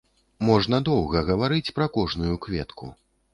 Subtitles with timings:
[0.47, 2.91] Можна доўга гаварыць пра кожную кветку.